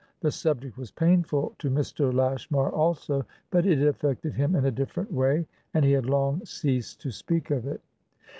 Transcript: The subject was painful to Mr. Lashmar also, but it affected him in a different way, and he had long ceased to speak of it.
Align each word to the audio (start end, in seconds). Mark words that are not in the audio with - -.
The 0.21 0.31
subject 0.31 0.77
was 0.79 0.89
painful 0.89 1.53
to 1.59 1.69
Mr. 1.69 2.11
Lashmar 2.11 2.71
also, 2.71 3.23
but 3.51 3.67
it 3.67 3.83
affected 3.87 4.33
him 4.33 4.55
in 4.55 4.65
a 4.65 4.71
different 4.71 5.13
way, 5.13 5.45
and 5.75 5.85
he 5.85 5.91
had 5.91 6.07
long 6.07 6.43
ceased 6.43 7.01
to 7.01 7.11
speak 7.11 7.51
of 7.51 7.67
it. 7.67 7.81